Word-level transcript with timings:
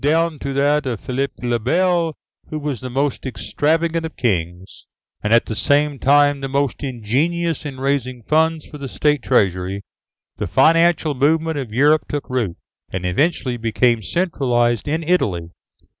down 0.03 0.39
to 0.39 0.51
that 0.51 0.83
of 0.87 0.99
Philippe 0.99 1.47
le 1.47 1.59
Bel, 1.59 2.15
who 2.49 2.57
was 2.57 2.81
the 2.81 2.89
most 2.89 3.23
extravagant 3.23 4.03
of 4.03 4.17
kings, 4.17 4.87
and 5.23 5.31
at 5.31 5.45
the 5.45 5.53
same 5.55 5.99
time 5.99 6.41
the 6.41 6.49
most 6.49 6.81
ingenious 6.81 7.67
in 7.67 7.79
raising 7.79 8.23
funds 8.23 8.65
for 8.65 8.79
the 8.79 8.89
State 8.89 9.21
treasury, 9.21 9.83
the 10.37 10.47
financial 10.47 11.13
movement 11.13 11.59
of 11.59 11.71
Europe 11.71 12.07
took 12.09 12.27
root, 12.31 12.57
and 12.91 13.05
eventually 13.05 13.57
became 13.57 14.01
centralised 14.01 14.87
in 14.87 15.03
Italy. 15.03 15.51